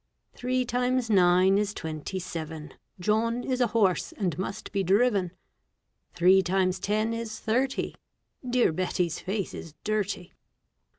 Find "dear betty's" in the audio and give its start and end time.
8.43-9.19